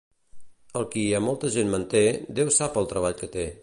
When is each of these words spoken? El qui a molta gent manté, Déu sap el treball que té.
El 0.79 0.87
qui 0.95 1.03
a 1.19 1.21
molta 1.27 1.53
gent 1.59 1.71
manté, 1.77 2.03
Déu 2.41 2.53
sap 2.61 2.83
el 2.85 2.93
treball 2.97 3.19
que 3.25 3.35
té. 3.39 3.51